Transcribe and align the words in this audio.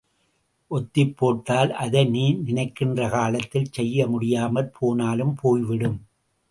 ஒத்திப்போட்டால் 0.71 1.71
அதை 1.83 2.03
நீ 2.05 2.23
நினைக்கின்ற 2.39 3.09
காலத்தில் 3.09 3.71
செய்ய 3.71 4.07
முடியாமற் 4.07 4.73
போனாலும் 4.79 5.35
போய்விடும். 5.35 5.99